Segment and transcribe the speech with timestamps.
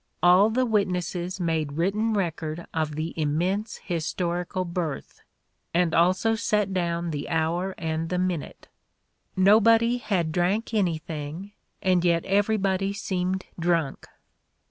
[0.23, 5.21] All the witnesses made written record of the immense historical birth...
[5.75, 8.67] and also set down the hour and the minute.
[9.35, 11.51] Nobody had drank anything,
[11.83, 14.07] and yet everybody seemed drunk.